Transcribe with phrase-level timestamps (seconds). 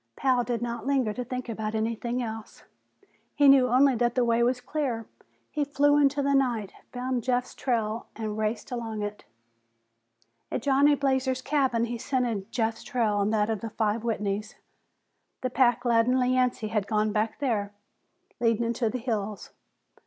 [0.15, 2.63] Pal did not linger to think about anything else;
[3.35, 5.05] he knew only that the way was clear.
[5.51, 9.25] He flew into the night, found Jeff's trail and raced along it.
[10.51, 14.55] At Johnny Blazer's cabin, he scented Jeff's trail and that of five Whitneys
[15.41, 17.71] the pack laden Yancey had gone back there
[18.39, 19.51] leading into the hills.